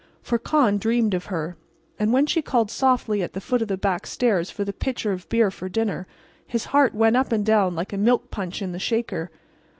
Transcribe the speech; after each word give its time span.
For 0.23 0.39
Con 0.39 0.79
dreamed 0.79 1.13
of 1.13 1.25
her; 1.27 1.57
and 1.99 2.11
when 2.11 2.25
she 2.25 2.41
called 2.41 2.71
softly 2.71 3.21
at 3.21 3.33
the 3.33 3.39
foot 3.39 3.61
of 3.61 3.67
the 3.67 3.77
back 3.77 4.07
stairs 4.07 4.49
for 4.49 4.63
the 4.65 4.73
pitcher 4.73 5.11
of 5.11 5.29
beer 5.29 5.51
for 5.51 5.69
dinner, 5.69 6.07
his 6.47 6.65
heart 6.73 6.95
went 6.95 7.15
up 7.15 7.31
and 7.31 7.45
down 7.45 7.75
like 7.75 7.93
a 7.93 7.97
milk 7.97 8.31
punch 8.31 8.63
in 8.63 8.71
the 8.71 8.79
shaker. 8.79 9.29